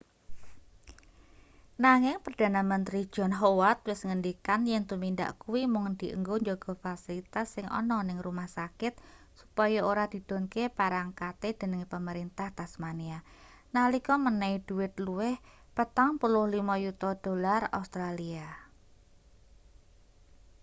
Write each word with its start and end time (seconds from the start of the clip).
nanging 1.85 2.17
perdana 2.25 2.61
menteri 2.71 3.01
john 3.13 3.33
howard 3.39 3.79
wis 3.89 4.01
ngendikan 4.07 4.61
yen 4.69 4.83
tumindak 4.89 5.31
kuwi 5.41 5.61
mung 5.73 5.87
dienggo 5.99 6.35
njaga 6.43 6.71
fasilitas 6.85 7.47
sing 7.53 7.65
ana 7.79 7.97
ning 8.07 8.17
rumah 8.25 8.49
sakit 8.57 8.93
supaya 9.39 9.79
ora 9.91 10.03
didhunke 10.13 10.63
parangkate 10.77 11.49
dening 11.59 11.83
pemerintah 11.93 12.47
tasmania 12.57 13.19
nalika 13.75 14.13
menehi 14.25 14.57
dhuwit 14.67 14.93
luwih 15.05 15.35
aud$45 15.79 16.67
yuta 16.83 17.11